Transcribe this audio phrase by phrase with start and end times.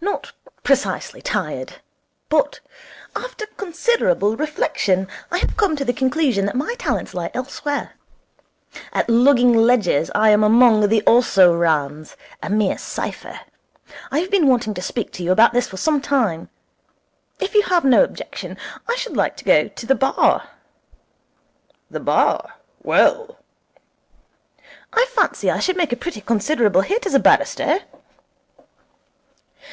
[0.00, 0.32] 'Not
[0.62, 1.80] precisely tired.
[2.28, 2.60] But,
[3.16, 7.94] after considerable reflection, I have come to the conclusion that my talents lie elsewhere.
[8.92, 13.40] At lugging ledgers I am among the also rans a mere cipher.
[14.12, 16.50] I have been wanting to speak to you about this for some time.
[17.40, 18.56] If you have no objection,
[18.88, 20.48] I should like to go to the Bar.'
[21.90, 22.54] 'The Bar?
[22.82, 23.38] Well'
[24.92, 27.80] 'I fancy I should make a pretty considerable hit as a barrister.'